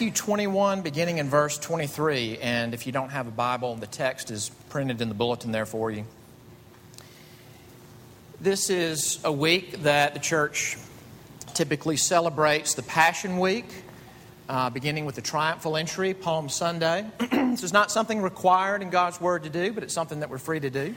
[0.00, 2.38] Matthew 21, beginning in verse 23.
[2.38, 5.66] And if you don't have a Bible, the text is printed in the bulletin there
[5.66, 6.06] for you.
[8.40, 10.78] This is a week that the church
[11.52, 13.66] typically celebrates the Passion Week,
[14.48, 17.04] uh, beginning with the triumphal entry, Palm Sunday.
[17.18, 20.38] this is not something required in God's Word to do, but it's something that we're
[20.38, 20.94] free to do.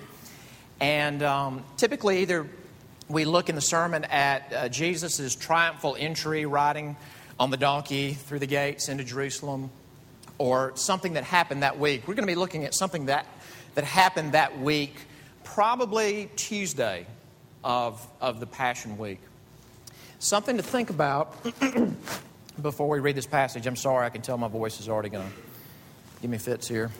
[0.79, 2.47] And um, typically, either
[3.09, 6.95] we look in the sermon at uh, Jesus' triumphal entry, riding
[7.39, 9.69] on the donkey through the gates into Jerusalem,
[10.37, 12.07] or something that happened that week.
[12.07, 13.25] We're going to be looking at something that,
[13.75, 14.95] that happened that week,
[15.43, 17.05] probably Tuesday
[17.63, 19.19] of, of the Passion Week.
[20.19, 21.35] Something to think about
[22.61, 23.67] before we read this passage.
[23.67, 25.33] I'm sorry, I can tell my voice is already going to
[26.21, 26.91] give me fits here.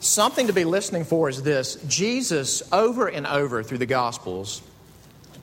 [0.00, 4.60] Something to be listening for is this Jesus, over and over through the Gospels,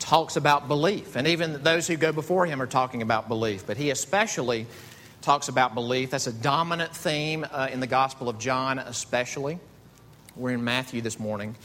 [0.02, 1.16] talks about belief.
[1.16, 3.66] And even those who go before him are talking about belief.
[3.66, 4.66] But he especially
[5.22, 6.10] talks about belief.
[6.10, 9.60] That's a dominant theme uh, in the Gospel of John, especially.
[10.36, 11.56] We're in Matthew this morning.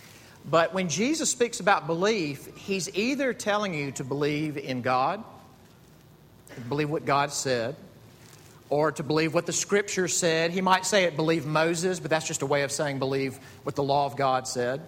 [0.48, 5.24] But when Jesus speaks about belief, he's either telling you to believe in God,
[6.68, 7.74] believe what God said,
[8.68, 10.50] or to believe what the Scripture said.
[10.50, 13.74] He might say it, believe Moses, but that's just a way of saying believe what
[13.74, 14.83] the law of God said,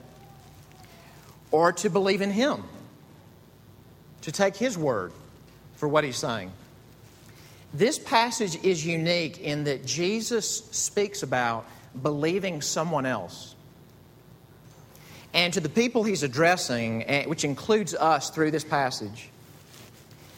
[1.51, 2.63] or to believe in Him,
[4.23, 5.13] to take His word
[5.77, 6.53] for what He's saying.
[7.75, 11.67] This passage is unique in that Jesus speaks about
[12.03, 13.55] believing someone else.
[15.35, 19.29] And to the people he's addressing, eh, which includes us through this passage,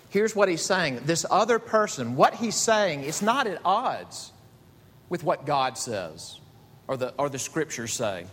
[0.08, 1.00] here's what he's saying.
[1.04, 4.32] This other person, what he's saying is not at odds
[5.08, 6.38] with what God says
[6.88, 8.26] or the, or the scriptures say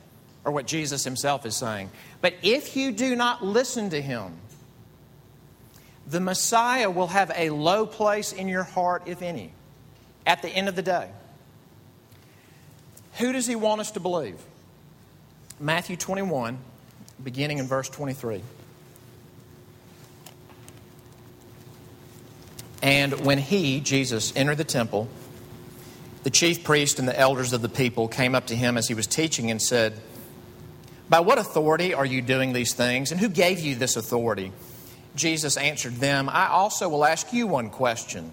[0.44, 1.92] or what Jesus himself is saying.
[2.22, 4.34] But if you do not listen to him,
[6.08, 9.52] the Messiah will have a low place in your heart, if any,
[10.26, 11.10] at the end of the day.
[13.18, 14.40] Who does he want us to believe?
[15.60, 16.60] Matthew 21,
[17.22, 18.42] beginning in verse 23.
[22.82, 25.10] And when he, Jesus, entered the temple,
[26.24, 28.94] the chief priest and the elders of the people came up to him as he
[28.94, 30.00] was teaching and said,
[31.10, 34.54] By what authority are you doing these things, and who gave you this authority?
[35.18, 38.32] Jesus answered them, I also will ask you one question.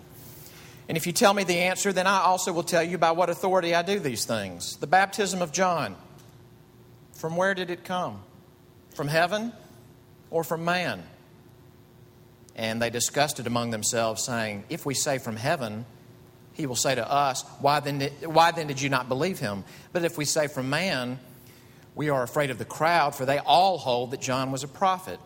[0.89, 3.31] And if you tell me the answer, then I also will tell you by what
[3.31, 4.77] authority I do these things.
[4.77, 5.97] The baptism of John.
[7.15, 8.22] From where did it come?
[8.95, 9.53] From heaven
[10.31, 11.03] or from man?
[12.55, 15.87] And they discussed it among themselves, saying, If we say from heaven,
[16.55, 19.65] he will say to us, why then, did, why then did you not believe him?
[19.93, 21.19] But if we say from man,
[21.95, 25.19] we are afraid of the crowd, for they all hold that John was a prophet.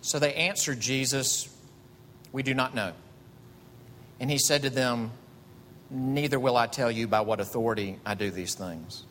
[0.00, 1.48] So they answered Jesus,
[2.32, 2.92] We do not know.
[4.20, 5.12] And he said to them,
[5.90, 9.04] Neither will I tell you by what authority I do these things.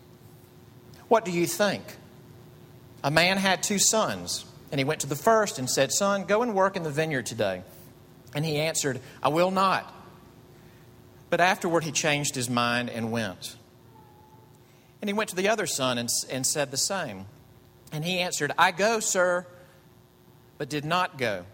[1.08, 1.84] What do you think?
[3.04, 6.42] A man had two sons, and he went to the first and said, Son, go
[6.42, 7.64] and work in the vineyard today.
[8.36, 9.94] And he answered, I will not.
[11.30, 13.56] But afterward he changed his mind and went.
[15.02, 17.26] And he went to the other son and, and said the same.
[17.92, 19.46] And he answered, I go, sir,
[20.58, 21.46] but did not go.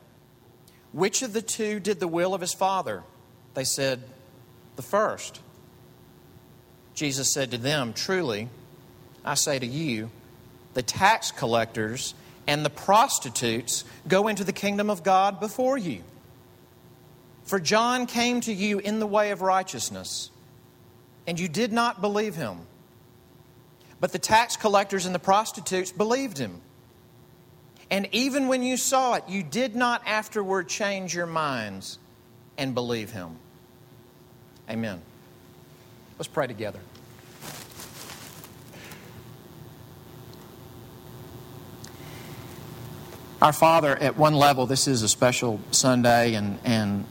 [0.92, 3.04] Which of the two did the will of his father?
[3.54, 4.04] They said,
[4.76, 5.42] The first.
[6.94, 8.50] Jesus said to them, Truly,
[9.26, 10.12] I say to you,
[10.74, 12.14] the tax collectors
[12.48, 16.04] and the prostitutes go into the kingdom of God before you.
[17.46, 20.30] For John came to you in the way of righteousness,
[21.28, 22.60] and you did not believe him.
[24.00, 26.62] But the tax collectors and the prostitutes believed him.
[27.90, 32.00] And even when you saw it, you did not afterward change your minds
[32.58, 33.38] and believe him.
[34.70, 35.02] Amen.
[36.18, 36.80] Let's pray together.
[43.42, 47.06] Our Father, at one level, this is a special Sunday, and, and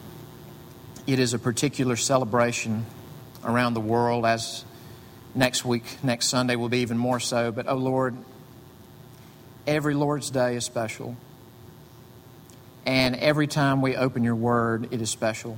[1.07, 2.87] it is a particular celebration
[3.45, 4.65] around the world, as
[5.35, 7.53] next week, next Sunday will be even more so.
[7.53, 8.17] But, oh Lord,
[9.67, 11.17] every Lord's Day is special.
[12.85, 15.57] And every time we open your word, it is special.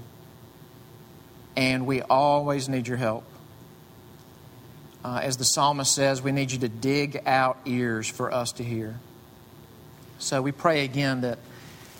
[1.56, 3.24] And we always need your help.
[5.04, 8.64] Uh, as the psalmist says, we need you to dig out ears for us to
[8.64, 8.98] hear.
[10.18, 11.38] So we pray again that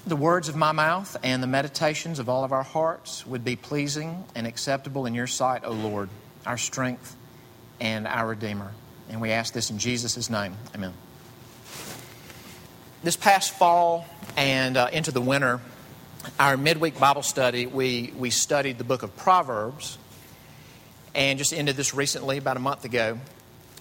[0.06, 3.56] the words of my mouth and the meditations of all of our hearts would be
[3.56, 6.08] pleasing and acceptable in your sight, O Lord,
[6.46, 7.16] our strength
[7.80, 8.72] and our Redeemer.
[9.10, 10.56] And we ask this in Jesus' name.
[10.74, 10.94] Amen.
[13.04, 15.60] This past fall and uh, into the winter,
[16.40, 19.98] our midweek Bible study, we, we studied the book of Proverbs
[21.14, 23.18] and just ended this recently, about a month ago.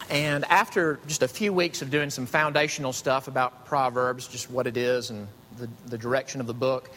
[0.10, 4.68] And after just a few weeks of doing some foundational stuff about Proverbs, just what
[4.68, 6.92] it is and the, the direction of the book,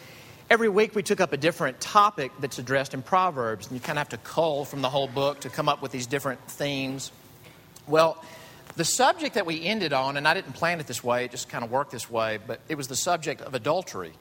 [0.49, 3.67] every week we took up a different topic that's addressed in Proverbs.
[3.67, 5.93] And you kind of have to cull from the whole book to come up with
[5.93, 7.09] these different themes.
[7.87, 8.21] Well,
[8.75, 11.49] the subject that we ended on, and I didn't plan it this way, it just
[11.49, 14.13] kind of worked this way, but it was the subject of adultery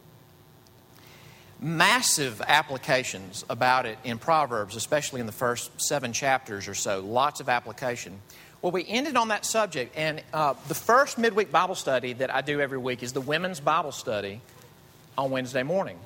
[1.60, 7.00] massive applications about it in Proverbs, especially in the first seven chapters or so.
[7.00, 8.20] Lots of application.
[8.62, 12.40] Well, we ended on that subject, and uh, the first midweek Bible study that I
[12.40, 14.40] do every week is the women's Bible study
[15.16, 15.98] on Wednesday morning.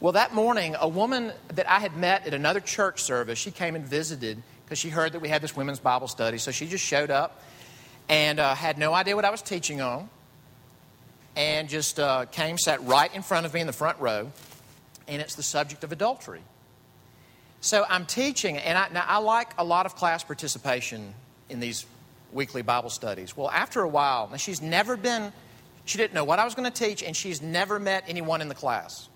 [0.00, 3.76] Well, that morning, a woman that I had met at another church service, she came
[3.76, 6.38] and visited because she heard that we had this women's Bible study.
[6.38, 7.42] So she just showed up
[8.08, 10.08] and uh, had no idea what I was teaching on
[11.34, 14.30] and just uh, came, sat right in front of me in the front row,
[15.08, 16.42] and it's the subject of adultery.
[17.60, 21.14] So I'm teaching, and I, now I like a lot of class participation
[21.48, 21.84] in these
[22.32, 23.36] weekly Bible studies.
[23.36, 25.32] Well, after a while, now she's never been,
[25.84, 28.46] she didn't know what I was going to teach, and she's never met anyone in
[28.46, 29.08] the class.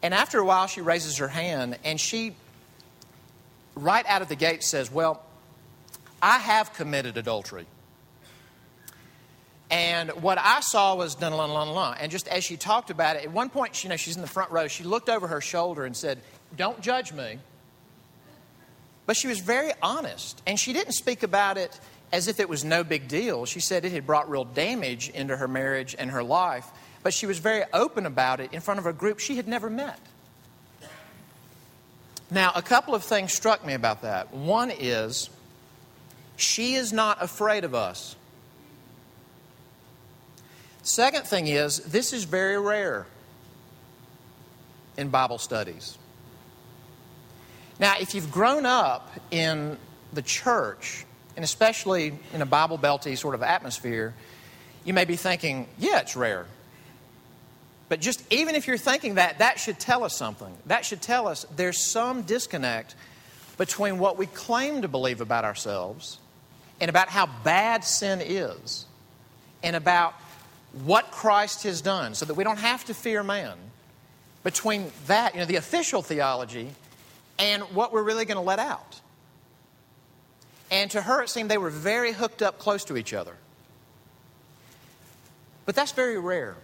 [0.00, 2.36] And after a while, she raises her hand, and she,
[3.82, 5.22] right out of the gate, says, Well,
[6.20, 7.66] I have committed adultery.
[9.70, 11.96] And what I saw was dun dun dun dun.
[12.00, 14.28] And just as she talked about it, at one point, you know, she's in the
[14.28, 14.66] front row.
[14.66, 16.20] She looked over her shoulder and said,
[16.56, 17.38] "Don't judge me."
[19.04, 21.78] But she was very honest, and she didn't speak about it
[22.12, 23.44] as if it was no big deal.
[23.44, 26.66] She said it had brought real damage into her marriage and her life,
[27.02, 29.68] but she was very open about it in front of a group she had never
[29.68, 30.00] met.
[32.30, 34.34] Now, a couple of things struck me about that.
[34.34, 35.30] One is
[36.36, 38.16] she is not afraid of us.
[40.82, 43.06] Second thing is, this is very rare
[44.96, 45.98] in Bible studies.
[47.78, 49.78] Now, if you've grown up in
[50.12, 51.04] the church,
[51.36, 54.14] and especially in a Bible belty sort of atmosphere,
[54.84, 56.46] you may be thinking, yeah, it's rare.
[57.88, 60.54] But just even if you're thinking that, that should tell us something.
[60.66, 62.94] That should tell us there's some disconnect
[63.56, 66.18] between what we claim to believe about ourselves
[66.80, 68.86] and about how bad sin is
[69.62, 70.14] and about
[70.84, 73.56] what Christ has done so that we don't have to fear man.
[74.44, 76.70] Between that, you know, the official theology
[77.38, 79.00] and what we're really going to let out.
[80.70, 83.34] And to her, it seemed they were very hooked up close to each other.
[85.66, 86.56] But that's very rare.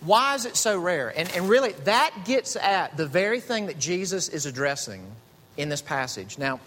[0.00, 1.12] Why is it so rare?
[1.14, 5.04] And, and really, that gets at the very thing that Jesus is addressing
[5.56, 6.38] in this passage.
[6.38, 6.60] Now,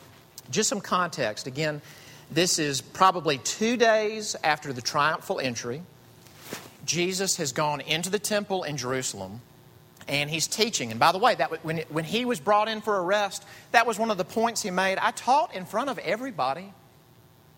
[0.51, 1.47] just some context.
[1.47, 1.81] Again,
[2.31, 5.81] this is probably two days after the triumphal entry.
[6.85, 9.41] Jesus has gone into the temple in Jerusalem
[10.07, 10.91] and he's teaching.
[10.91, 13.97] And by the way, that when, when he was brought in for arrest, that was
[13.97, 14.97] one of the points he made.
[14.97, 16.73] I taught in front of everybody.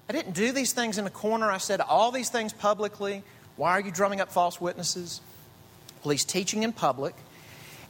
[0.07, 1.49] I didn't do these things in a corner.
[1.49, 3.23] I said all these things publicly.
[3.55, 5.21] Why are you drumming up false witnesses?
[6.05, 7.15] Well, he's teaching in public.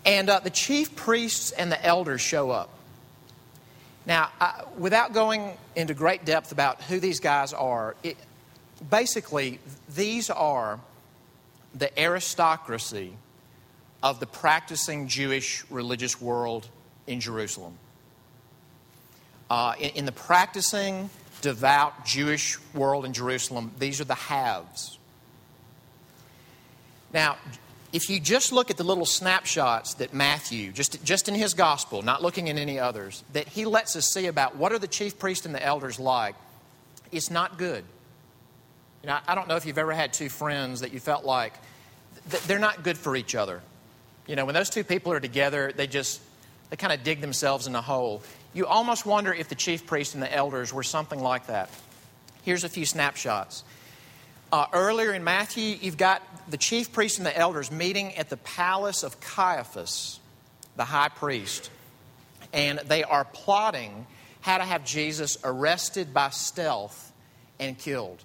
[0.05, 2.69] And uh, the chief priests and the elders show up.
[4.05, 4.29] Now,
[4.77, 8.17] without going into great depth about who these guys are, it,
[8.87, 9.59] basically,
[9.95, 10.79] these are
[11.73, 13.13] the aristocracy
[14.03, 16.69] of the practicing Jewish religious world
[17.07, 17.77] in Jerusalem.
[19.49, 21.09] Uh, in, in the practicing,
[21.41, 24.99] devout Jewish world in Jerusalem, these are the haves.
[27.11, 27.37] Now,
[27.95, 32.01] if you just look at the little snapshots that Matthew, just, just in his gospel,
[32.01, 35.17] not looking in any others, that he lets us see about what are the chief
[35.17, 36.35] priests and the elders like,
[37.13, 37.85] it's not good.
[39.01, 41.53] You know, I don't know if you've ever had two friends that you felt like
[42.47, 43.61] they're not good for each other.
[44.27, 46.19] You know, when those two people are together, they just,
[46.71, 48.23] they kind of dig themselves in a hole.
[48.53, 51.69] You almost wonder if the chief priests and the elders were something like that.
[52.43, 53.63] Here's a few snapshots.
[54.55, 58.37] Uh, earlier in Matthew, you've got the chief priests and the elders meeting at the
[58.37, 60.21] palace of Caiaphas,
[60.77, 61.69] the high priest,
[62.53, 64.07] and they are plotting
[64.39, 67.11] how to have Jesus arrested by stealth
[67.59, 68.23] and killed.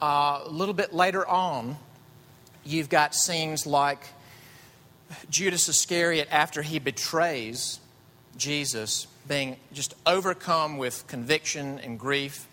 [0.00, 1.76] Uh, a little bit later on,
[2.62, 3.98] you've got scenes like
[5.28, 7.80] Judas Iscariot, after he betrays
[8.36, 12.46] Jesus, being just overcome with conviction and grief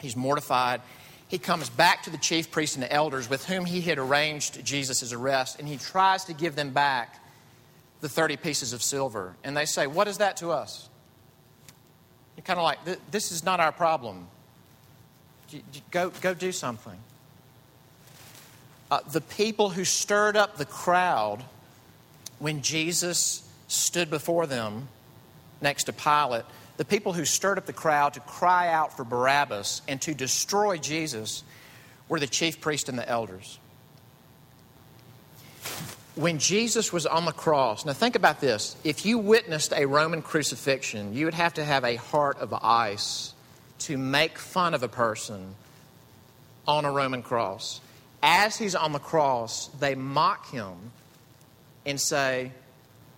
[0.00, 0.80] He's mortified.
[1.28, 4.64] He comes back to the chief priests and the elders with whom he had arranged
[4.64, 7.22] Jesus' arrest, and he tries to give them back
[8.00, 9.34] the 30 pieces of silver.
[9.44, 10.88] And they say, What is that to us?
[12.36, 12.78] You're kind of like,
[13.10, 14.28] This is not our problem.
[15.90, 16.98] Go, go do something.
[18.90, 21.42] uh, the people who stirred up the crowd
[22.38, 24.88] when Jesus stood before them
[25.60, 26.44] next to Pilate,
[26.78, 30.78] the people who stirred up the crowd to cry out for Barabbas and to destroy
[30.78, 31.42] Jesus
[32.08, 33.58] were the chief priest and the elders.
[36.14, 38.76] When Jesus was on the cross, now think about this.
[38.84, 43.34] If you witnessed a Roman crucifixion, you would have to have a heart of ice
[43.80, 45.54] to make fun of a person
[46.66, 47.80] on a Roman cross.
[48.22, 50.74] As he's on the cross, they mock him
[51.84, 52.52] and say,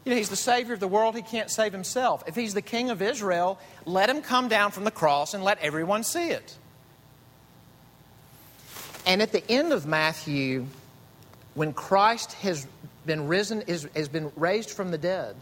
[0.05, 1.15] you know, he's the Savior of the world.
[1.15, 2.25] He can't save himself.
[2.27, 5.59] If he's the King of Israel, let him come down from the cross and let
[5.59, 6.57] everyone see it.
[9.07, 10.67] And at the end of Matthew,
[11.55, 12.67] when Christ has
[13.05, 15.37] been risen, is, has been raised from the dead,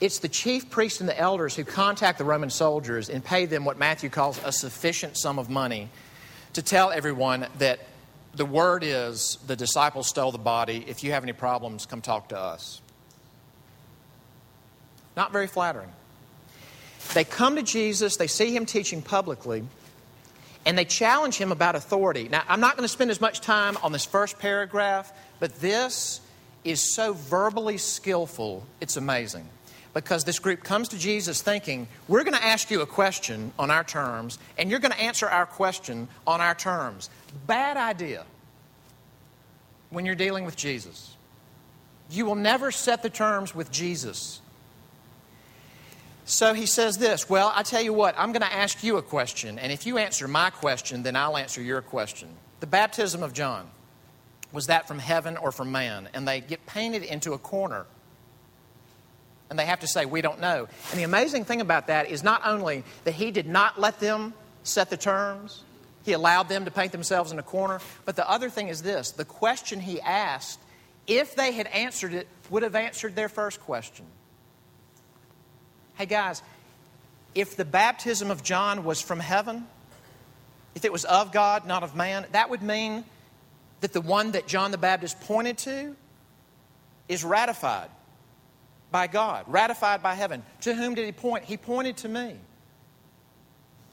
[0.00, 3.64] it's the chief priests and the elders who contact the Roman soldiers and pay them
[3.64, 5.88] what Matthew calls a sufficient sum of money
[6.54, 7.80] to tell everyone that
[8.34, 10.84] the word is the disciples stole the body.
[10.86, 12.80] If you have any problems, come talk to us.
[15.16, 15.90] Not very flattering.
[17.14, 19.64] They come to Jesus, they see him teaching publicly,
[20.64, 22.28] and they challenge him about authority.
[22.28, 26.20] Now, I'm not going to spend as much time on this first paragraph, but this
[26.62, 29.48] is so verbally skillful, it's amazing
[29.94, 33.70] because this group comes to Jesus thinking, we're going to ask you a question on
[33.70, 37.10] our terms, and you're going to answer our question on our terms.
[37.46, 38.24] Bad idea
[39.90, 41.16] when you're dealing with Jesus.
[42.10, 44.40] You will never set the terms with Jesus.
[46.24, 49.02] So he says this Well, I tell you what, I'm going to ask you a
[49.02, 52.28] question, and if you answer my question, then I'll answer your question.
[52.60, 53.70] The baptism of John,
[54.52, 56.08] was that from heaven or from man?
[56.14, 57.86] And they get painted into a corner
[59.50, 60.68] and they have to say, We don't know.
[60.90, 64.32] And the amazing thing about that is not only that he did not let them
[64.62, 65.64] set the terms,
[66.04, 69.10] he allowed them to paint themselves in a corner, but the other thing is this
[69.12, 70.58] the question he asked,
[71.06, 74.06] if they had answered it, would have answered their first question.
[75.94, 76.42] Hey guys,
[77.34, 79.66] if the baptism of John was from heaven,
[80.74, 83.04] if it was of God, not of man, that would mean
[83.80, 85.96] that the one that John the Baptist pointed to
[87.08, 87.88] is ratified
[88.90, 90.42] by God, ratified by heaven.
[90.62, 91.44] To whom did he point?
[91.44, 92.36] He pointed to me.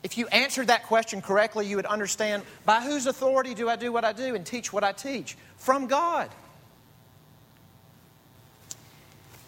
[0.08, 3.92] If you answered that question correctly, you would understand by whose authority do I do
[3.92, 5.36] what I do and teach what I teach?
[5.58, 6.30] From God.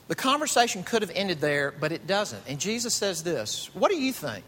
[0.09, 2.43] The conversation could have ended there, but it doesn't.
[2.45, 4.43] And Jesus says this What do you think?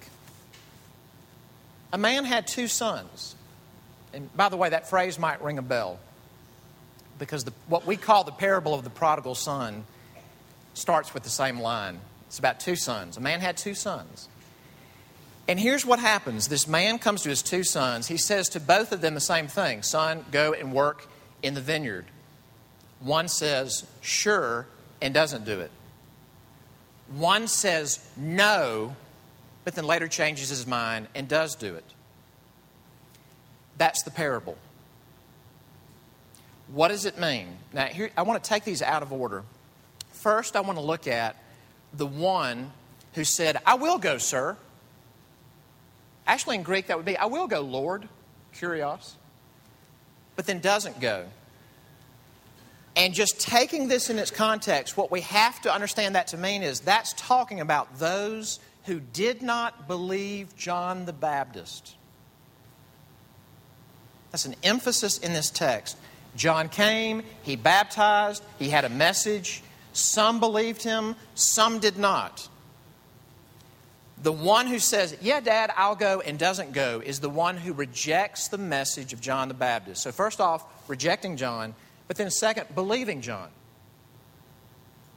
[1.94, 3.34] A man had two sons.
[4.12, 5.98] And by the way, that phrase might ring a bell
[7.20, 9.86] because the, what we call the parable of the prodigal son
[10.74, 12.02] starts with the same line.
[12.28, 13.16] It's about two sons.
[13.16, 14.28] A man had two sons.
[15.48, 18.08] And here's what happens this man comes to his two sons.
[18.08, 21.08] He says to both of them the same thing Son, go and work
[21.44, 22.06] in the vineyard.
[23.00, 24.68] One says, Sure,
[25.02, 25.72] and doesn't do it.
[27.14, 28.96] One says, No,
[29.64, 31.86] but then later changes his mind and does do it.
[33.78, 34.58] That's the parable.
[36.72, 37.48] What does it mean?
[37.74, 39.44] Now, here, I want to take these out of order.
[40.12, 41.36] First, I want to look at
[41.94, 42.72] the one
[43.14, 44.56] who said, I will go, sir.
[46.32, 48.08] Actually, in Greek, that would be, I will go, Lord,
[48.56, 49.16] kurios,
[50.38, 51.26] but then doesn't go.
[52.96, 56.64] And just taking this in its context, what we have to understand that to mean
[56.64, 61.98] is that's talking about those who did not believe John the Baptist.
[64.32, 65.98] That's an emphasis in this text.
[66.38, 72.48] John came, he baptized, he had a message, some believed him, some did not.
[74.22, 77.74] The one who says, Yeah, Dad, I'll go, and doesn't go is the one who
[77.74, 80.04] rejects the message of John the Baptist.
[80.04, 81.74] So, first off, rejecting John,
[82.08, 83.50] but then, second, believing John.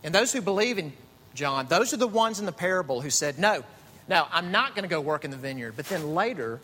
[0.02, 0.92] And those who believe in
[1.34, 3.64] John, those are the ones in the parable who said, No,
[4.08, 5.74] no, I'm not going to go work in the vineyard.
[5.76, 6.60] But then later,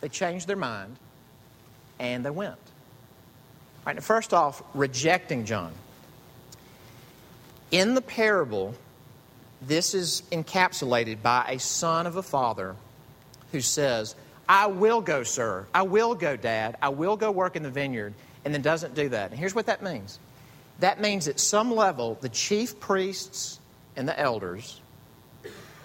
[0.00, 0.96] they changed their mind
[1.98, 2.52] and they went.
[2.52, 2.58] All
[3.86, 5.72] right, now, first off, rejecting John.
[7.70, 8.74] In the parable,
[9.62, 12.76] this is encapsulated by a son of a father
[13.52, 14.14] who says,
[14.48, 15.66] I will go, sir.
[15.74, 16.76] I will go, dad.
[16.80, 19.30] I will go work in the vineyard, and then doesn't do that.
[19.30, 20.18] And here's what that means
[20.80, 23.58] that means at some level, the chief priests
[23.96, 24.80] and the elders,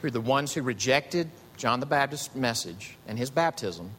[0.02, 3.90] who are the ones who rejected John the Baptist's message and his baptism,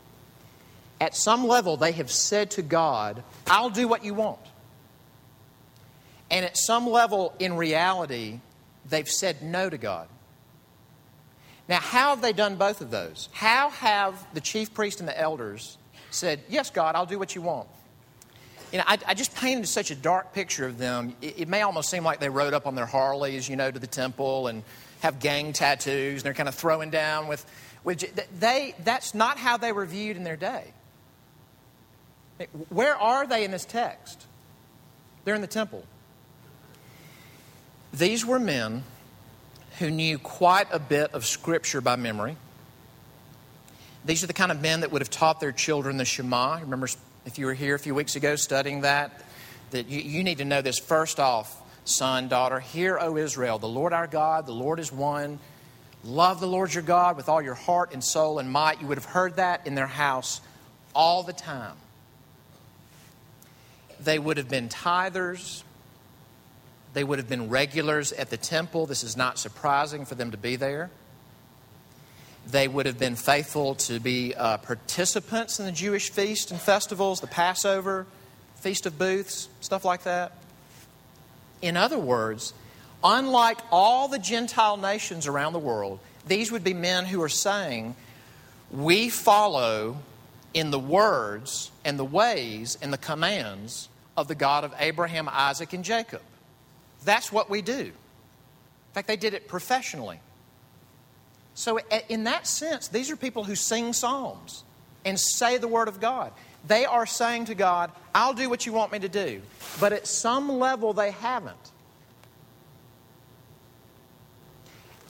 [1.01, 4.39] at some level, they have said to God, I'll do what you want.
[6.31, 8.39] And at some level, in reality,
[8.89, 10.09] they've said no to God.
[11.69, 13.29] Now, how have they done both of those?
[13.33, 15.79] How have the chief priest and the elders
[16.11, 17.69] said, Yes, God, I'll do what you want?
[18.75, 21.15] you know, I, I, just painted such a dark picture of them.
[21.23, 23.79] It, it, may almost seem like they rode up on their Harleys, you know, to
[23.79, 24.65] the temple and
[24.99, 27.47] have gang tattoos, and they're kind of throwing down with,
[27.85, 28.01] with
[28.41, 28.75] they.
[28.83, 30.73] That's not how they were viewed in their day.
[32.69, 34.27] Where are they in this text?
[35.25, 35.85] They're in the temple.
[37.95, 38.83] These were men
[39.79, 42.37] who knew quite a bit of Scripture by memory.
[44.05, 46.59] These are the kind of men that would have taught their children the Shema.
[46.59, 46.89] Remember,
[47.25, 49.23] if you were here a few weeks ago studying that,
[49.71, 52.59] that you, you need to know this first off, son, daughter.
[52.59, 55.39] Hear, O Israel, the Lord our God, the Lord is one.
[56.03, 58.81] Love the Lord your God with all your heart and soul and might.
[58.81, 60.41] You would have heard that in their house
[60.97, 61.77] all the time.
[64.01, 65.63] They would have been tithers.
[66.95, 68.87] They would have been regulars at the temple.
[68.87, 70.91] This is not surprising for them to be there.
[72.47, 77.21] They would have been faithful to be uh, participants in the Jewish feast and festivals,
[77.21, 78.07] the Passover,
[78.57, 80.33] Feast of Booths, stuff like that.
[81.63, 82.55] In other words,
[83.03, 85.99] unlike all the Gentile nations around the world,
[86.29, 87.97] these would be men who are saying,
[88.71, 89.97] We follow
[90.53, 95.73] in the words and the ways and the commands of the God of Abraham, Isaac,
[95.73, 96.23] and Jacob.
[97.05, 97.73] That's what we do.
[97.73, 97.93] In
[98.93, 100.21] fact, they did it professionally.
[101.55, 104.65] So, in that sense, these are people who sing psalms
[105.05, 106.33] and say the Word of God.
[106.67, 109.43] They are saying to God, I'll do what you want me to do.
[109.79, 111.57] But at some level, they haven't.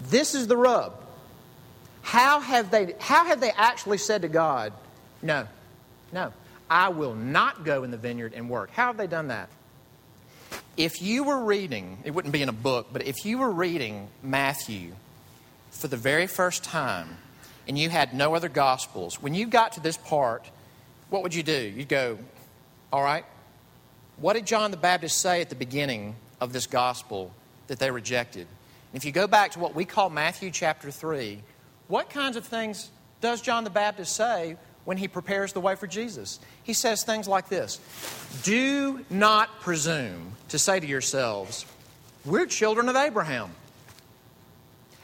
[0.00, 1.00] This is the rub.
[2.02, 4.72] How have they, how have they actually said to God,
[5.22, 5.46] No,
[6.12, 6.32] no,
[6.68, 8.70] I will not go in the vineyard and work?
[8.70, 9.48] How have they done that?
[10.76, 14.09] If you were reading, it wouldn't be in a book, but if you were reading
[14.23, 14.95] Matthew
[15.71, 17.19] for the very first time
[17.69, 20.50] and you had no other gospels, when you got to this part,
[21.11, 21.73] what would you do?
[21.76, 22.19] You'd go,
[22.93, 23.25] All right,
[24.16, 27.33] what did John the Baptist say at the beginning of this gospel
[27.69, 28.49] that they rejected?
[28.93, 31.40] And If you go back to what we call Matthew chapter 3,
[31.87, 35.86] what kinds of things does John the Baptist say when he prepares the way for
[35.86, 36.40] Jesus?
[36.62, 37.80] He says things like this
[38.42, 41.66] Do not presume to say to yourselves,
[42.25, 43.50] We're children of Abraham.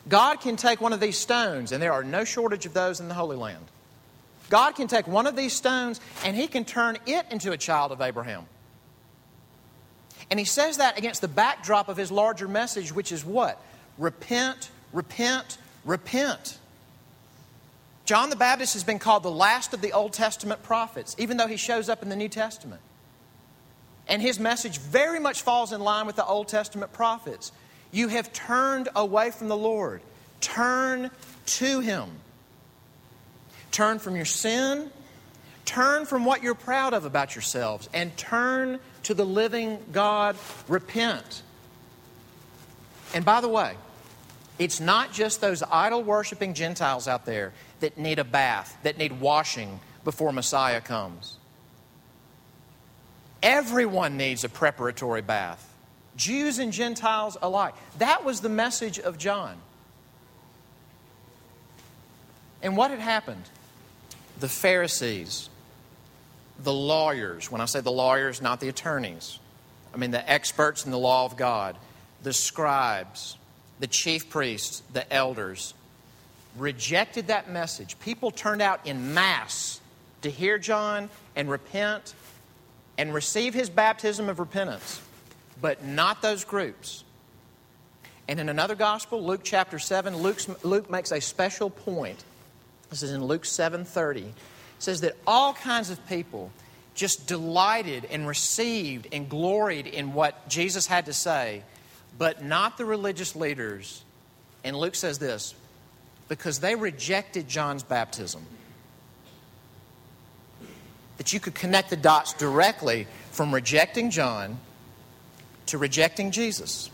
[0.08, 3.08] God can take one of these stones, and there are no shortage of those in
[3.08, 3.64] the Holy Land.
[4.50, 7.92] God can take one of these stones and he can turn it into a child
[7.92, 8.44] of Abraham.
[10.28, 13.60] And he says that against the backdrop of his larger message, which is what?
[13.96, 16.58] Repent, repent, repent.
[18.10, 21.46] John the Baptist has been called the last of the Old Testament prophets, even though
[21.46, 22.80] he shows up in the New Testament.
[24.08, 27.52] And his message very much falls in line with the Old Testament prophets.
[27.92, 30.02] You have turned away from the Lord.
[30.40, 31.12] Turn
[31.46, 32.08] to Him.
[33.70, 34.90] Turn from your sin.
[35.64, 40.34] Turn from what you're proud of about yourselves and turn to the living God.
[40.66, 41.44] Repent.
[43.14, 43.76] And by the way,
[44.60, 49.18] it's not just those idol worshiping Gentiles out there that need a bath, that need
[49.18, 51.38] washing before Messiah comes.
[53.42, 55.66] Everyone needs a preparatory bath.
[56.14, 57.72] Jews and Gentiles alike.
[57.98, 59.56] That was the message of John.
[62.62, 63.44] And what had happened?
[64.40, 65.48] The Pharisees,
[66.62, 69.38] the lawyers, when I say the lawyers, not the attorneys,
[69.94, 71.76] I mean the experts in the law of God,
[72.22, 73.38] the scribes,
[73.80, 75.74] the chief priests, the elders,
[76.56, 77.98] rejected that message.
[78.00, 79.80] People turned out in mass
[80.22, 82.14] to hear John and repent
[82.96, 85.00] and receive his baptism of repentance
[85.60, 87.04] but not those groups.
[88.28, 92.22] And in another gospel, Luke chapter 7, Luke's, Luke makes a special point.
[92.88, 94.28] This is in Luke 7:30.
[94.28, 94.34] It
[94.78, 96.50] says that all kinds of people
[96.94, 101.62] just delighted and received and gloried in what Jesus had to say,
[102.20, 104.04] but not the religious leaders.
[104.62, 105.54] And Luke says this,
[106.28, 108.44] because they rejected John's baptism.
[111.16, 114.59] That you could connect the dots directly from rejecting John
[115.66, 116.90] to rejecting Jesus.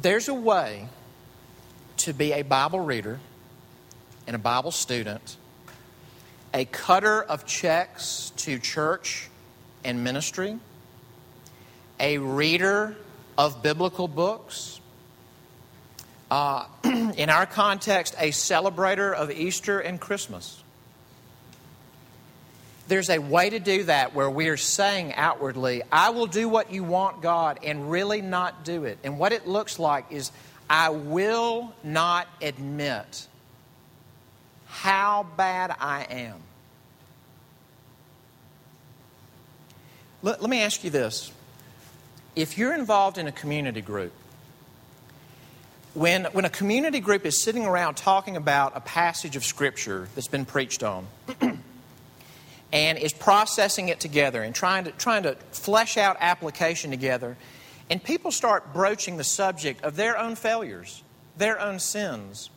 [0.00, 0.86] There's a way
[1.96, 3.18] to be a Bible reader
[4.28, 5.36] and a Bible student,
[6.54, 9.28] a cutter of checks to church
[9.82, 10.60] and ministry,
[12.02, 12.96] a reader
[13.38, 14.80] of biblical books,
[16.30, 20.62] uh, in our context, a celebrator of Easter and Christmas.
[22.88, 26.72] There's a way to do that where we are saying outwardly, I will do what
[26.72, 28.98] you want, God, and really not do it.
[29.04, 30.32] And what it looks like is,
[30.68, 33.28] I will not admit
[34.66, 36.42] how bad I am.
[40.22, 41.30] let, let me ask you this.
[42.34, 44.12] If you're involved in a community group,
[45.92, 50.28] when, when a community group is sitting around talking about a passage of Scripture that's
[50.28, 51.06] been preached on,
[52.72, 57.36] and is processing it together and trying to, trying to flesh out application together,
[57.90, 61.02] and people start broaching the subject of their own failures,
[61.36, 62.48] their own sins,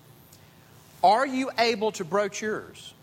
[1.03, 2.94] are you able to broach yours?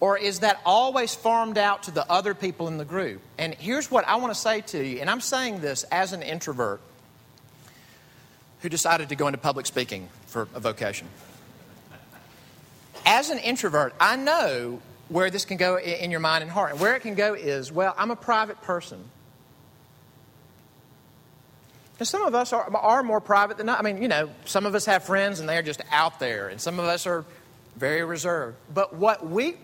[0.00, 3.20] Or is that always farmed out to the other people in the group?
[3.36, 6.22] And here's what I want to say to you, and I'm saying this as an
[6.22, 6.80] introvert
[8.60, 11.08] who decided to go into public speaking for a vocation.
[13.04, 16.72] As an introvert, I know where this can go in your mind and heart.
[16.72, 19.02] And where it can go is, well, I'm a private person.
[21.98, 24.74] And some of us are, are more private than I mean, you know, some of
[24.74, 27.24] us have friends and they're just out there, and some of us are
[27.76, 28.56] very reserved.
[28.72, 29.56] But what we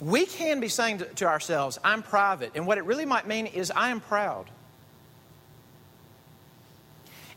[0.00, 2.52] we can be saying to, ourselves, I'm private.
[2.54, 4.46] And what it really might mean is, I am proud.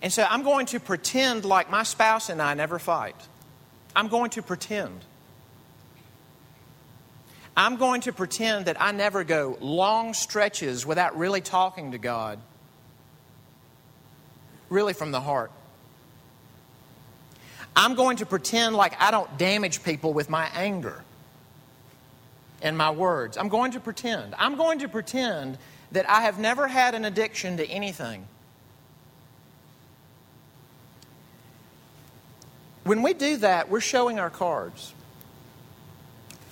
[0.01, 3.15] And so I'm going to pretend like my spouse and I never fight.
[3.95, 5.01] I'm going to pretend.
[7.55, 12.39] I'm going to pretend that I never go long stretches without really talking to God,
[14.69, 15.51] really from the heart.
[17.75, 21.03] I'm going to pretend like I don't damage people with my anger
[22.61, 23.37] and my words.
[23.37, 24.35] I'm going to pretend.
[24.37, 25.57] I'm going to pretend
[25.91, 28.25] that I have never had an addiction to anything.
[32.83, 34.93] When we do that, we're showing our cards.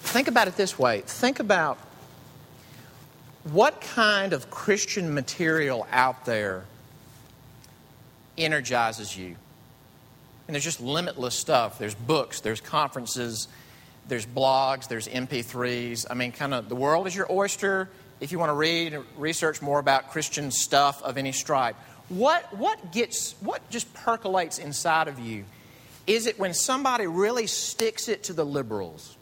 [0.02, 1.78] Think about it this way think about
[3.44, 6.66] what kind of Christian material out there
[8.38, 9.36] energizes you.
[10.48, 11.78] And there's just limitless stuff.
[11.78, 13.48] There's books, there's conferences,
[14.10, 16.06] there's blogs, there's MP3s.
[16.10, 19.06] I mean, kind of the world is your oyster if you want to read and
[19.18, 21.76] research more about Christian stuff of any stripe.
[22.10, 25.46] What, what gets, what just percolates inside of you
[26.08, 29.16] is it when somebody really sticks it to the liberals?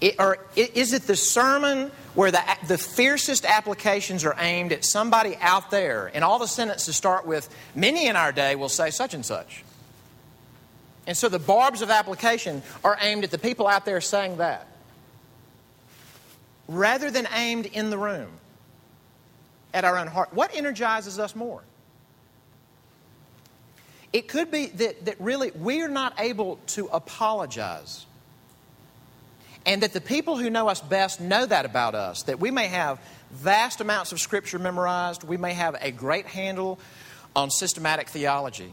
[0.00, 5.36] It, or is it the sermon where the, the fiercest applications are aimed at somebody
[5.40, 9.14] out there, and all the sentences start with, many in our day will say such
[9.14, 9.64] and such?
[11.06, 14.66] And so the barbs of application are aimed at the people out there saying that,
[16.68, 18.30] rather than aimed in the room
[19.76, 20.32] at our own heart.
[20.32, 21.62] What energizes us more?
[24.12, 28.06] It could be that, that really we're not able to apologize.
[29.66, 32.22] And that the people who know us best know that about us.
[32.22, 32.98] That we may have
[33.32, 36.78] vast amounts of Scripture memorized, we may have a great handle
[37.34, 38.72] on systematic theology.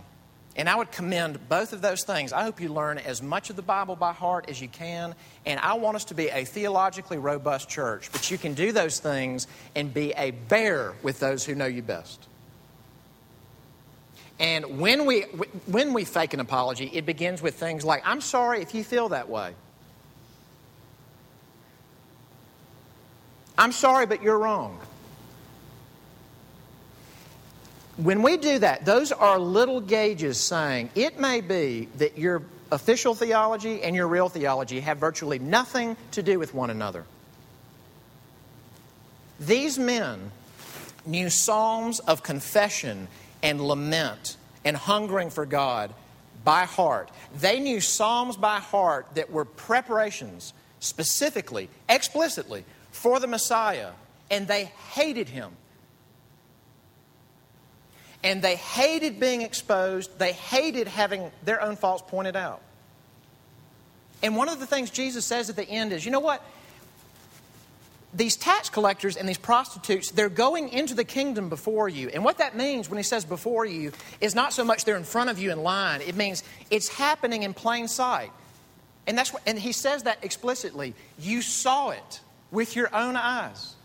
[0.56, 2.32] And I would commend both of those things.
[2.32, 5.16] I hope you learn as much of the Bible by heart as you can.
[5.46, 8.12] And I want us to be a theologically robust church.
[8.12, 11.82] But you can do those things and be a bear with those who know you
[11.82, 12.28] best.
[14.40, 15.22] And when we,
[15.66, 19.10] when we fake an apology, it begins with things like, I'm sorry if you feel
[19.10, 19.54] that way.
[23.58, 24.80] I'm sorry, but you're wrong.
[28.04, 33.16] When we do that, those are little gauges saying it may be that your official
[33.16, 37.06] theology and your real theology have virtually nothing to do with one another.
[39.40, 40.32] These men
[41.06, 43.08] knew psalms of confession
[43.42, 44.36] and lament
[44.66, 45.94] and hungering for God
[46.44, 47.10] by heart.
[47.40, 53.92] They knew Psalms by heart that were preparations specifically, explicitly for the Messiah,
[54.30, 55.52] and they hated him.
[58.24, 62.62] And they hated being exposed, they hated having their own faults pointed out.
[64.22, 66.42] And one of the things Jesus says at the end is you know what?
[68.14, 72.10] these tax collectors and these prostitutes, they're going into the kingdom before you.
[72.10, 75.04] And what that means when he says before you is not so much they're in
[75.04, 78.32] front of you in line, it means it's happening in plain sight.
[79.08, 80.94] And, that's what, and he says that explicitly.
[81.20, 83.76] You saw it with your own eyes.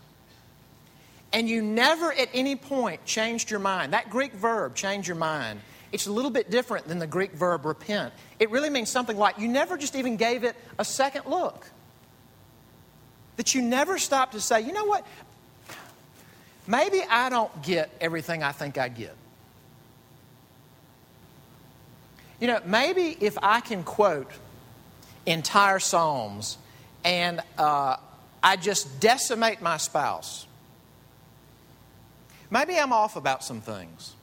[1.31, 3.93] And you never at any point changed your mind.
[3.93, 5.59] That Greek verb, change your mind,
[5.91, 8.13] it's a little bit different than the Greek verb repent.
[8.39, 11.67] It really means something like you never just even gave it a second look
[13.37, 15.05] that you never stop to say, you know what?
[16.67, 19.15] Maybe I don't get everything I think I get.
[22.39, 24.31] You know, maybe if I can quote
[25.25, 26.57] entire Psalms
[27.03, 27.97] and uh,
[28.43, 30.45] I just decimate my spouse,
[32.49, 34.13] maybe I'm off about some things.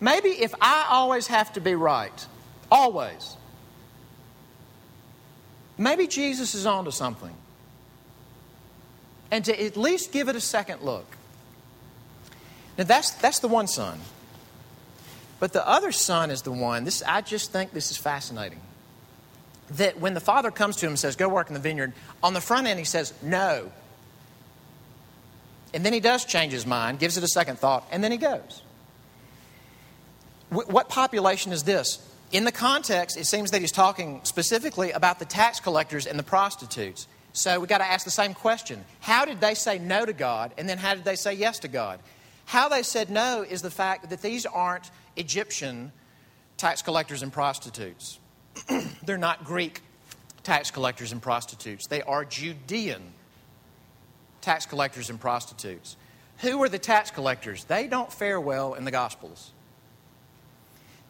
[0.00, 2.26] Maybe if I always have to be right,
[2.70, 3.36] always,
[5.78, 7.34] maybe Jesus is onto something.
[9.30, 11.06] And to at least give it a second look.
[12.78, 13.98] Now, that's, that's the one son.
[15.40, 18.60] But the other son is the one, this, I just think this is fascinating.
[19.72, 22.34] That when the father comes to him and says, Go work in the vineyard, on
[22.34, 23.70] the front end he says, No.
[25.76, 28.16] And then he does change his mind, gives it a second thought, and then he
[28.16, 28.62] goes.
[30.48, 31.98] What population is this?
[32.32, 36.22] In the context, it seems that he's talking specifically about the tax collectors and the
[36.22, 37.06] prostitutes.
[37.34, 40.54] So we've got to ask the same question How did they say no to God,
[40.56, 42.00] and then how did they say yes to God?
[42.46, 45.92] How they said no is the fact that these aren't Egyptian
[46.56, 48.18] tax collectors and prostitutes.
[49.04, 49.82] They're not Greek
[50.42, 51.86] tax collectors and prostitutes.
[51.86, 53.12] They are Judean
[54.46, 55.96] tax collectors and prostitutes.
[56.38, 57.64] Who are the tax collectors?
[57.64, 59.50] They don't fare well in the Gospels.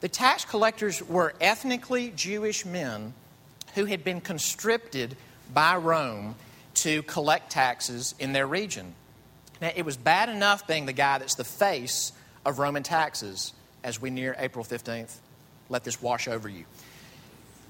[0.00, 3.12] The tax collectors were ethnically Jewish men
[3.74, 5.18] who had been conscripted
[5.52, 6.34] by Rome
[6.76, 8.94] to collect taxes in their region.
[9.60, 12.12] Now, it was bad enough being the guy that's the face
[12.46, 13.52] of Roman taxes
[13.84, 15.14] as we near April 15th.
[15.68, 16.64] Let this wash over you.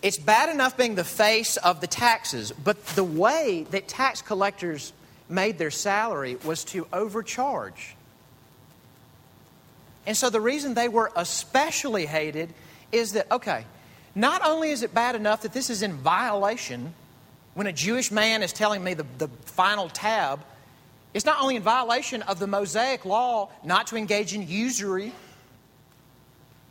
[0.00, 4.92] It's bad enough being the face of the taxes, but the way that tax collectors
[5.28, 7.96] made their salary was to overcharge.
[10.06, 12.54] And so the reason they were especially hated
[12.92, 13.64] is that, okay,
[14.14, 16.94] not only is it bad enough that this is in violation
[17.54, 20.40] when a Jewish man is telling me the, the final tab,
[21.14, 25.12] it's not only in violation of the Mosaic law not to engage in usury,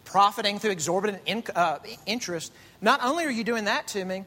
[0.05, 2.53] profiting through exorbitant in, uh, interest.
[2.81, 4.23] Not only are you doing that to me,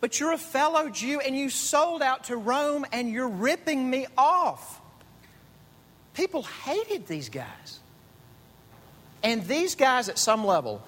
[0.00, 4.06] but you're a fellow Jew and you sold out to Rome and you're ripping me
[4.16, 4.80] off.
[6.14, 7.80] People hated these guys.
[9.22, 10.82] And these guys, at some level,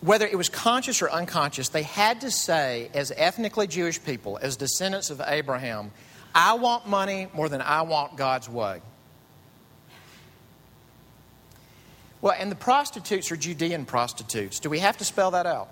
[0.00, 4.56] whether it was conscious or unconscious, they had to say, as ethnically Jewish people, as
[4.56, 5.90] descendants of Abraham,
[6.34, 8.82] I want money more than I want God's way.
[12.20, 14.58] Well, and the prostitutes are Judean prostitutes.
[14.58, 15.68] Do we have to spell that out?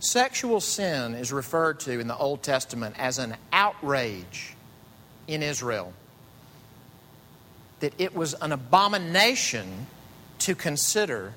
[0.00, 4.54] Sexual sin is referred to in the Old Testament as an outrage
[5.28, 5.92] in Israel.
[7.80, 9.86] That it was an abomination
[10.40, 11.34] to consider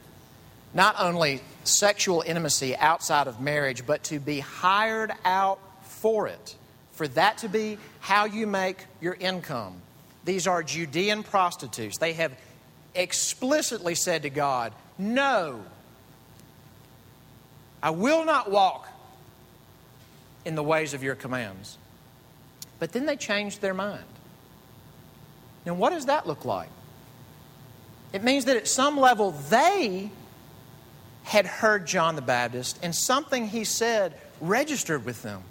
[0.74, 6.56] not only sexual intimacy outside of marriage, but to be hired out for it,
[6.94, 9.76] for that to be how you make your income.
[10.24, 11.98] These are Judean prostitutes.
[11.98, 12.32] They have
[12.96, 15.64] explicitly said to God, No,
[17.84, 18.88] I will not walk
[20.46, 21.78] in the ways of your commands.
[22.80, 24.06] But then they changed their mind.
[25.66, 26.70] Now, what does that look like?
[28.14, 30.10] It means that at some level they
[31.24, 35.44] had heard John the Baptist and something he said registered with them.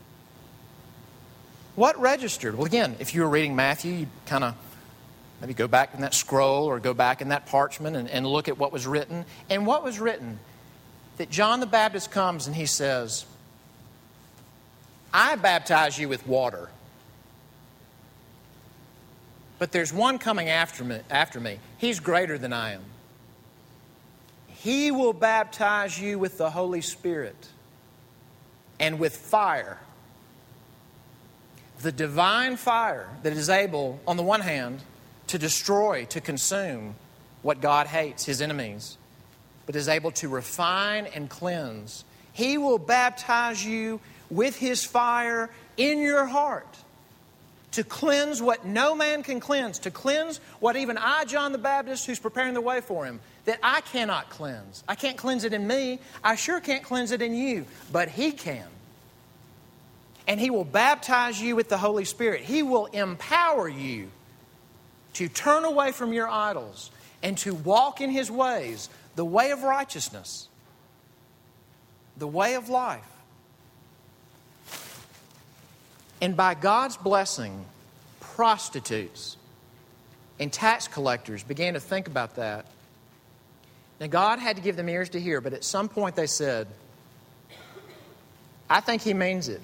[1.74, 2.54] What registered?
[2.56, 4.54] Well, again, if you were reading Matthew, you'd kind of
[5.40, 8.48] maybe go back in that scroll or go back in that parchment and, and look
[8.48, 9.24] at what was written.
[9.50, 10.38] And what was written?
[11.16, 13.26] That John the Baptist comes and he says,
[15.12, 16.70] I baptize you with water.
[19.58, 21.58] But there's one coming after me, after me.
[21.78, 22.82] He's greater than I am.
[24.48, 27.48] He will baptize you with the Holy Spirit
[28.80, 29.78] and with fire.
[31.80, 34.80] The divine fire that is able, on the one hand,
[35.28, 36.94] to destroy, to consume
[37.42, 38.96] what God hates, his enemies
[39.66, 42.04] but is able to refine and cleanse.
[42.32, 46.66] He will baptize you with His fire in your heart
[47.72, 52.06] to cleanse what no man can cleanse, to cleanse what even I, John the Baptist,
[52.06, 54.84] who's preparing the way for Him, that I cannot cleanse.
[54.86, 55.98] I can't cleanse it in me.
[56.22, 58.66] I sure can't cleanse it in you, but He can.
[60.28, 62.42] And He will baptize you with the Holy Spirit.
[62.42, 64.10] He will empower you
[65.14, 66.90] to turn away from your idols
[67.22, 70.48] and to walk in His ways the way of righteousness,
[72.16, 73.08] the way of life.
[76.20, 77.64] And by God's blessing,
[78.20, 79.36] prostitutes
[80.38, 82.66] and tax collectors began to think about that.
[84.00, 86.66] Now, God had to give them ears to hear, but at some point they said,
[88.68, 89.60] I think He means it.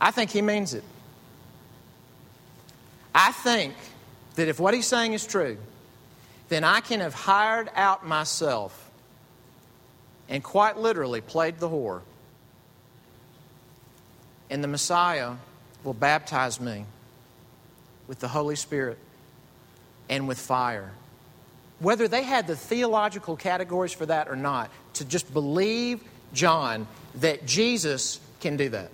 [0.00, 0.84] I think He means it.
[3.14, 3.74] I think
[4.34, 5.58] that if what He's saying is true,
[6.48, 8.90] then I can have hired out myself
[10.28, 12.02] and quite literally played the whore.
[14.48, 15.34] And the Messiah
[15.82, 16.84] will baptize me
[18.06, 18.98] with the Holy Spirit
[20.08, 20.92] and with fire.
[21.78, 26.00] whether they had the theological categories for that or not, to just believe
[26.32, 28.90] John that Jesus can do that.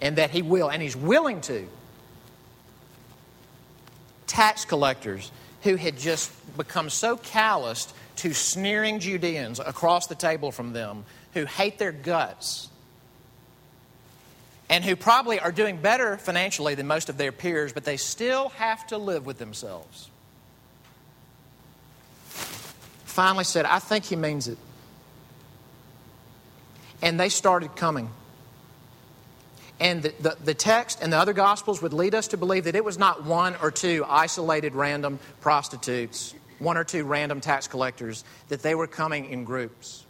[0.00, 1.66] And that he will, and he's willing to.
[4.26, 5.30] Tax collectors
[5.66, 11.44] who had just become so calloused to sneering Judeans across the table from them who
[11.44, 12.68] hate their guts
[14.70, 18.50] and who probably are doing better financially than most of their peers, but they still
[18.50, 20.08] have to live with themselves.
[22.30, 24.58] Finally said, I think he means it.
[27.02, 28.08] And they started coming.
[29.78, 32.74] And the, the, the, text and the other gospels would lead us to believe that
[32.74, 38.24] it was not one or two isolated random prostitutes, one or two random tax collectors,
[38.48, 40.06] that they were coming in groups.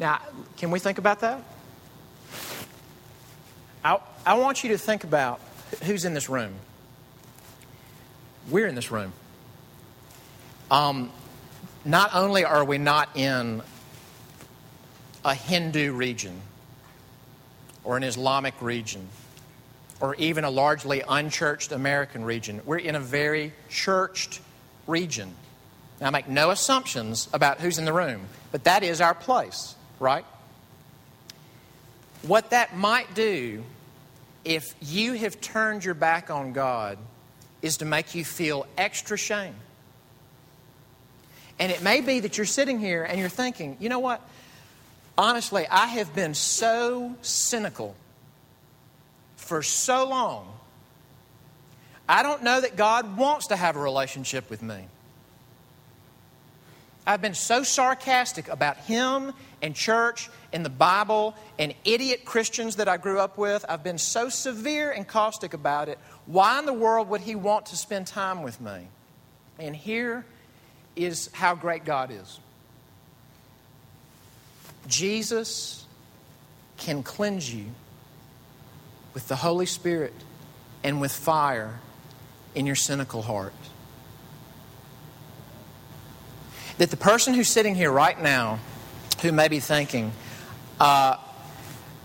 [0.00, 0.20] Now,
[0.56, 1.42] can we think about that?
[3.84, 5.40] I, I want you to think about
[5.82, 6.54] who's in this room.
[8.48, 9.12] We're in this room.
[10.70, 11.10] Um,
[11.84, 13.62] not only are we not in
[15.24, 16.40] a Hindu region
[17.84, 19.08] or an Islamic region
[20.00, 24.40] or even a largely unchurched American region, we're in a very churched
[24.86, 25.34] region.
[26.00, 29.74] Now, I make no assumptions about who's in the room, but that is our place
[29.98, 30.24] right?
[32.22, 33.64] What that might do
[34.44, 36.98] if you have turned your back on God
[37.62, 39.54] is to make you feel extra shame.
[41.58, 44.22] And it may be that you're sitting here and you're thinking, you know what?
[45.18, 47.96] Honestly, I have been so cynical
[49.34, 50.46] for so long.
[52.08, 54.86] I don't know that God wants to have a relationship with me.
[57.04, 62.86] I've been so sarcastic about Him and church and the Bible and idiot Christians that
[62.86, 63.64] I grew up with.
[63.68, 65.98] I've been so severe and caustic about it.
[66.26, 68.86] Why in the world would He want to spend time with me?
[69.58, 70.24] And here
[70.94, 72.38] is how great God is
[74.88, 75.86] Jesus
[76.76, 77.66] can cleanse you
[79.14, 80.14] with the Holy Spirit
[80.82, 81.78] and with fire
[82.54, 83.52] in your cynical heart
[86.78, 88.58] that the person who's sitting here right now
[89.20, 90.12] who may be thinking,
[90.80, 91.16] uh,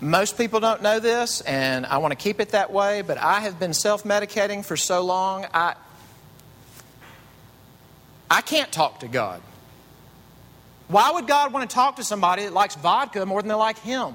[0.01, 3.39] most people don't know this, and I want to keep it that way, but I
[3.41, 5.75] have been self medicating for so long, I,
[8.29, 9.41] I can't talk to God.
[10.93, 13.79] Why would God want to talk to somebody that likes vodka more than they like
[13.79, 14.13] Him?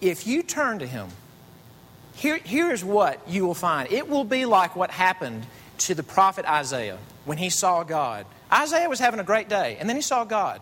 [0.00, 1.06] If you turn to Him,
[2.16, 3.92] here, here's what you will find.
[3.92, 5.46] It will be like what happened
[5.78, 8.26] to the prophet Isaiah when he saw God.
[8.52, 10.60] Isaiah was having a great day, and then he saw God.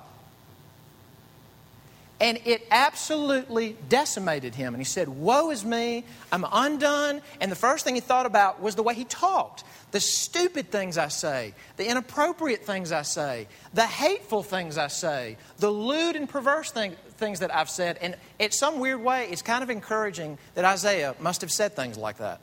[2.20, 4.74] And it absolutely decimated him.
[4.74, 7.20] And he said, Woe is me, I'm undone.
[7.40, 10.98] And the first thing he thought about was the way he talked the stupid things
[10.98, 16.28] I say, the inappropriate things I say, the hateful things I say, the lewd and
[16.28, 17.98] perverse thing, things that I've said.
[18.00, 21.96] And in some weird way, it's kind of encouraging that Isaiah must have said things
[21.96, 22.40] like that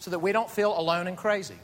[0.00, 1.54] so that we don't feel alone and crazy.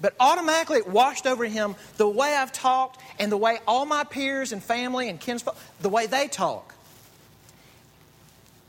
[0.00, 4.04] But automatically it washed over him the way I've talked and the way all my
[4.04, 6.74] peers and family and kinsfolk, the way they talk.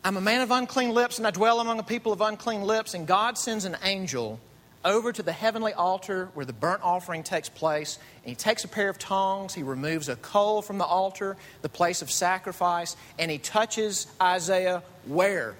[0.03, 2.93] I'm a man of unclean lips and I dwell among a people of unclean lips,
[2.93, 4.39] and God sends an angel
[4.85, 8.67] over to the heavenly altar where the burnt offering takes place, and he takes a
[8.67, 13.31] pair of tongs, he removes a coal from the altar, the place of sacrifice, and
[13.31, 15.55] he touches Isaiah where?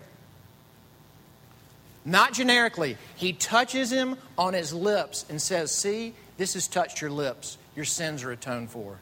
[2.06, 2.98] Not generically.
[3.16, 7.58] He touches him on his lips and says, See, this has touched your lips.
[7.76, 9.00] Your sins are atoned for.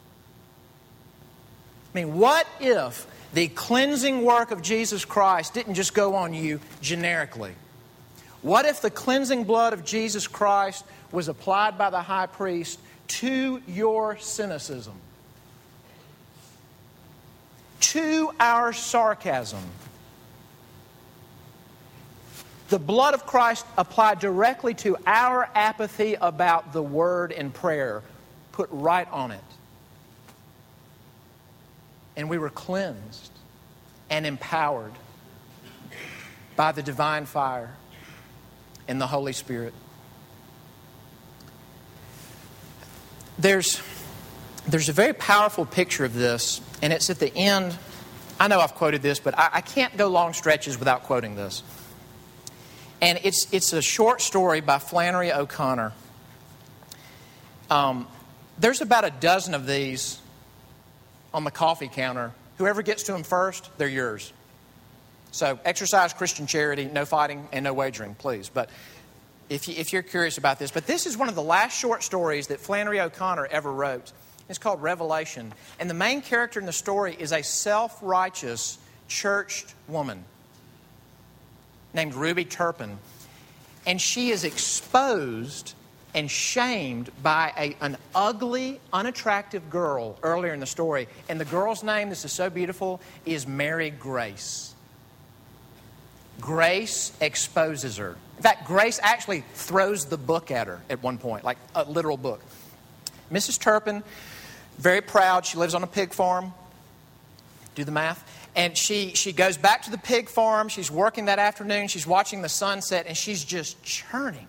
[1.93, 6.59] I mean, what if the cleansing work of Jesus Christ didn't just go on you
[6.81, 7.53] generically?
[8.41, 13.61] What if the cleansing blood of Jesus Christ was applied by the high priest to
[13.67, 14.95] your cynicism,
[17.79, 19.63] to our sarcasm?
[22.69, 28.01] The blood of Christ applied directly to our apathy about the word and prayer,
[28.51, 29.43] put right on it.
[32.15, 33.31] And we were cleansed
[34.09, 34.93] and empowered
[36.55, 37.75] by the divine fire
[38.87, 39.73] and the Holy Spirit.
[43.39, 43.81] There's,
[44.67, 47.75] there's a very powerful picture of this, and it's at the end.
[48.39, 51.63] I know I've quoted this, but I, I can't go long stretches without quoting this.
[53.03, 55.91] And it's, it's a short story by Flannery O'Connor.
[57.69, 58.07] Um,
[58.57, 60.21] there's about a dozen of these
[61.33, 62.31] on the coffee counter.
[62.59, 64.31] Whoever gets to them first, they're yours.
[65.33, 68.47] So exercise Christian charity, no fighting and no wagering, please.
[68.47, 68.69] But
[69.49, 72.03] if, you, if you're curious about this, but this is one of the last short
[72.03, 74.13] stories that Flannery O'Connor ever wrote.
[74.47, 75.51] It's called Revelation.
[75.77, 78.77] And the main character in the story is a self righteous,
[79.09, 80.23] churched woman
[81.93, 82.97] named Ruby Turpin.
[83.85, 85.73] And she is exposed
[86.13, 91.07] and shamed by a, an ugly, unattractive girl earlier in the story.
[91.27, 94.73] And the girl's name, this is so beautiful, is Mary Grace.
[96.39, 98.15] Grace exposes her.
[98.37, 102.17] In fact, Grace actually throws the book at her at one point, like a literal
[102.17, 102.41] book.
[103.31, 103.59] Mrs.
[103.59, 104.03] Turpin,
[104.77, 106.53] very proud, she lives on a pig farm.
[107.75, 108.29] Do the math.
[108.55, 110.69] And she, she goes back to the pig farm.
[110.69, 111.87] She's working that afternoon.
[111.87, 114.47] She's watching the sunset, and she's just churning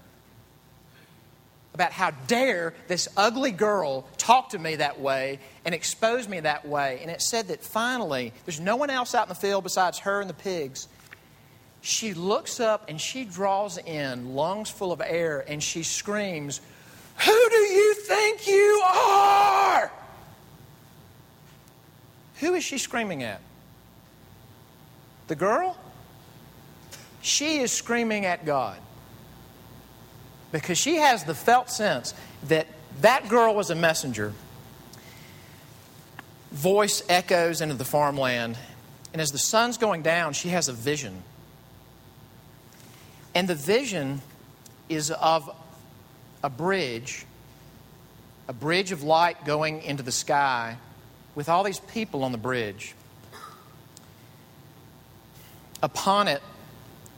[1.75, 6.67] about how dare this ugly girl talk to me that way and expose me that
[6.67, 7.01] way.
[7.03, 10.21] And it said that finally, there's no one else out in the field besides her
[10.21, 10.87] and the pigs.
[11.81, 16.61] She looks up and she draws in lungs full of air and she screams,
[17.19, 19.93] Who do you think you are?
[22.37, 23.41] Who is she screaming at?
[25.29, 25.77] The girl?
[27.21, 28.79] She is screaming at God
[30.53, 32.15] because she has the felt sense
[32.49, 32.67] that
[33.01, 34.33] that girl was a messenger.
[36.53, 38.57] Voice echoes into the farmland,
[39.13, 41.23] and as the sun's going down, she has a vision.
[43.35, 44.23] And the vision
[44.89, 45.51] is of
[46.45, 47.27] a bridge,
[48.47, 50.77] a bridge of light going into the sky
[51.35, 52.95] with all these people on the bridge.
[55.85, 56.41] Upon it,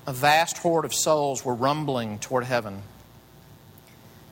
[0.09, 2.83] a vast horde of souls were rumbling toward heaven.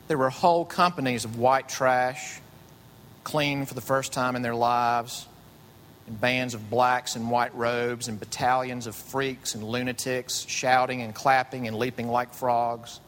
[0.08, 2.40] There were whole companies of white trash,
[3.22, 5.28] clean for the first time in their lives,
[6.08, 11.14] and bands of blacks in white robes, and battalions of freaks and lunatics shouting and
[11.14, 12.98] clapping and leaping like frogs.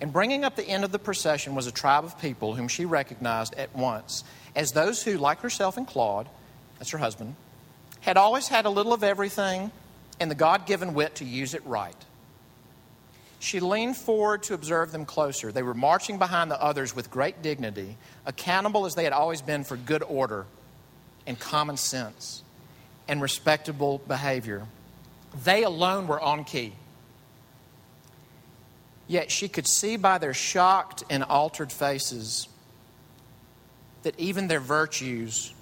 [0.00, 2.86] And bringing up the end of the procession was a tribe of people whom she
[2.86, 4.24] recognized at once
[4.56, 6.28] as those who, like herself and Claude,
[6.80, 7.36] that's her husband,
[8.00, 9.70] had always had a little of everything
[10.20, 11.96] and the God given wit to use it right.
[13.38, 15.52] She leaned forward to observe them closer.
[15.52, 19.62] They were marching behind the others with great dignity, accountable as they had always been
[19.62, 20.46] for good order
[21.26, 22.42] and common sense
[23.08, 24.66] and respectable behavior.
[25.44, 26.72] They alone were on key.
[29.06, 32.48] Yet she could see by their shocked and altered faces
[34.02, 35.52] that even their virtues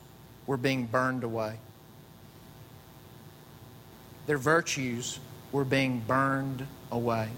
[0.47, 1.57] were being burned away.
[4.27, 5.18] Their virtues
[5.53, 7.29] were being burned away.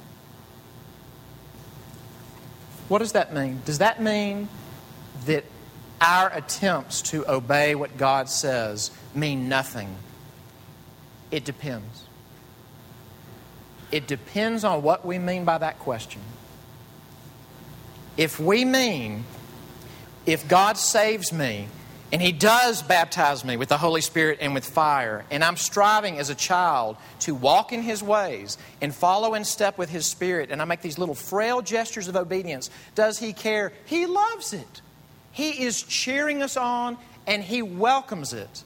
[2.89, 3.63] What does that mean?
[3.65, 4.49] Does that mean
[5.27, 5.45] that
[6.01, 9.97] our attempts to obey what God says mean nothing?
[11.31, 12.05] It depends.
[13.91, 16.21] It depends on what we mean by that question.
[18.17, 19.25] If we mean,
[20.25, 21.69] if God saves me,
[22.13, 25.25] and He does baptize me with the Holy Spirit and with fire.
[25.31, 29.77] And I'm striving as a child to walk in His ways and follow in step
[29.77, 30.51] with His Spirit.
[30.51, 32.71] And I make these little frail gestures of obedience.
[32.95, 33.73] Does He care?
[33.87, 34.81] He loves it.
[35.33, 36.97] He is cheering us on
[37.27, 38.63] and He welcomes it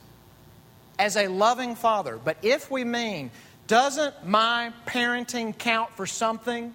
[0.99, 2.21] as a loving Father.
[2.23, 3.31] But if we mean,
[3.67, 6.75] doesn't my parenting count for something?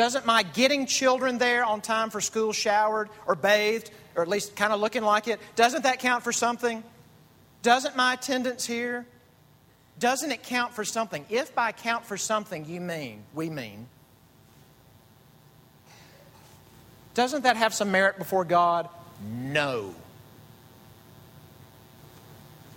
[0.00, 4.56] Doesn't my getting children there on time for school showered or bathed or at least
[4.56, 6.82] kind of looking like it, doesn't that count for something?
[7.60, 9.04] Doesn't my attendance here?
[9.98, 11.26] Doesn't it count for something?
[11.28, 13.88] If by count for something you mean, we mean,
[17.12, 18.88] doesn't that have some merit before God?
[19.22, 19.94] No.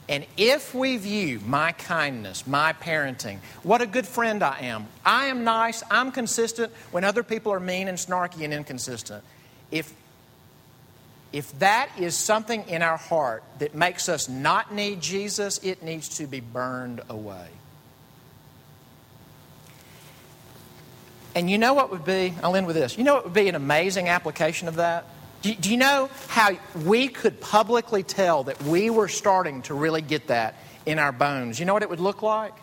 [0.10, 5.28] And if we view my kindness, my parenting, what a good friend I am, I
[5.28, 9.24] am nice, I'm consistent when other people are mean and snarky and inconsistent.
[9.72, 9.94] If
[11.32, 16.18] if that is something in our heart that makes us not need Jesus, it needs
[16.18, 17.48] to be burned away.
[21.36, 23.00] And you know what would be, I'll end with this.
[23.00, 25.06] You know what would be an amazing application of that?
[25.44, 30.02] Do, do you know how we could publicly tell that we were starting to really
[30.02, 31.60] get that in our bones?
[31.60, 32.54] You know what it would look like?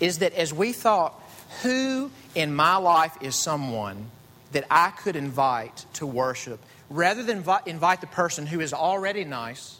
[0.00, 1.22] Is that as we thought,
[1.62, 4.10] who in my life is someone
[4.52, 9.76] that I could invite to worship rather than invite the person who is already nice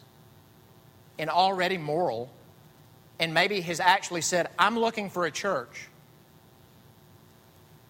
[1.17, 2.29] and already moral
[3.19, 5.87] and maybe has actually said, I'm looking for a church,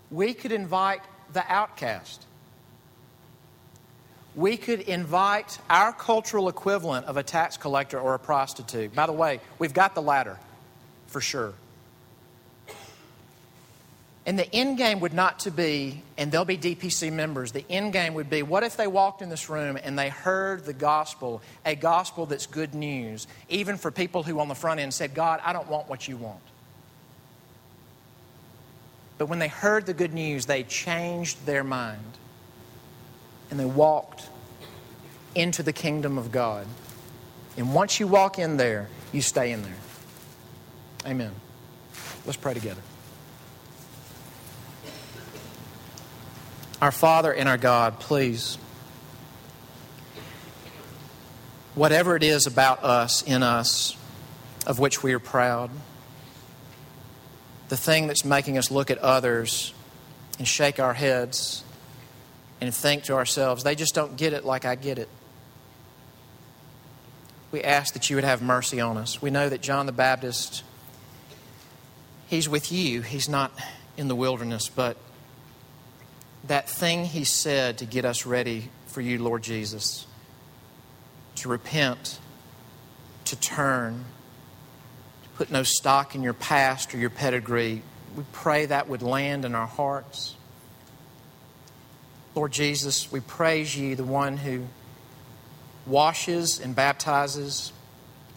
[0.10, 1.02] we could invite
[1.34, 2.27] the outcast.
[4.38, 8.94] We could invite our cultural equivalent of a tax collector or a prostitute.
[8.94, 10.38] By the way, we've got the latter.
[11.08, 11.54] for sure.
[14.28, 17.94] And the end game would not to be, and they'll be DPC members, the end
[17.94, 21.42] game would be what if they walked in this room and they heard the gospel,
[21.66, 25.40] a gospel that's good news, even for people who on the front end said, God,
[25.46, 26.42] I don't want what you want.
[29.18, 32.18] But when they heard the good news, they changed their mind
[33.50, 34.28] and they walked
[35.36, 36.68] into the kingdom of God.
[37.58, 39.76] And once you walk in there, you stay in there.
[41.06, 41.32] Amen.
[42.26, 42.82] Let's pray together.
[46.82, 48.58] Our Father and our God, please,
[51.74, 53.96] whatever it is about us, in us,
[54.68, 55.72] of which we are proud,
[57.70, 59.74] the thing that's making us look at others
[60.38, 61.64] and shake our heads
[62.60, 65.10] and think to ourselves, they just don't get it like I get it.
[67.52, 69.22] We ask that you would have mercy on us.
[69.22, 70.64] We know that John the Baptist,
[72.28, 73.52] he's with you, he's not
[73.96, 74.98] in the wilderness, but
[76.46, 80.08] that thing he said to get us ready for you, Lord Jesus,
[81.36, 82.20] to repent,
[83.26, 84.06] to turn,
[85.24, 87.82] to put no stock in your past or your pedigree.
[88.16, 90.37] We pray that would land in our hearts.
[92.38, 94.68] Lord Jesus, we praise you, the one who
[95.88, 97.74] washes and baptizes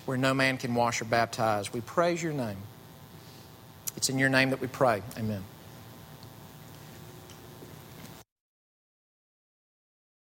[0.07, 1.71] where no man can wash or baptize.
[1.71, 2.57] We praise your name.
[3.99, 5.03] It's in your name that we pray.
[5.19, 5.45] Amen.